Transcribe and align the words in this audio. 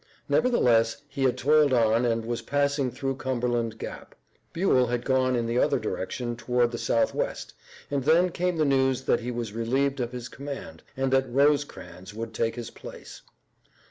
Nevertheless 0.27 0.97
he 1.07 1.25
had 1.25 1.37
toiled 1.37 1.73
on 1.73 2.05
and 2.05 2.25
was 2.25 2.41
passing 2.41 2.89
through 2.89 3.17
Cumberland 3.17 3.77
Gap. 3.77 4.15
Buell 4.51 4.87
had 4.87 5.05
gone 5.05 5.35
in 5.35 5.45
the 5.45 5.59
other 5.59 5.77
direction 5.77 6.35
toward 6.35 6.71
the 6.71 6.79
southwest, 6.79 7.53
and 7.91 8.03
then 8.03 8.31
came 8.31 8.57
the 8.57 8.65
news 8.65 9.03
that 9.03 9.19
he 9.19 9.29
was 9.29 9.53
relieved 9.53 9.99
of 9.99 10.11
his 10.11 10.27
command, 10.27 10.81
and 10.97 11.13
that 11.13 11.31
Rosecrans 11.31 12.15
would 12.15 12.33
take 12.33 12.55
his 12.55 12.71
place. 12.71 13.21